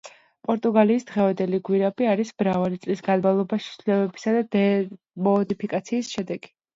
[0.47, 4.63] პორტუგალიის დღევანდელი გერბი არის მრავალი წლის განმავლობაში, ცვლილებებისა და
[5.29, 6.51] მოდიფიკაციის შედეგი.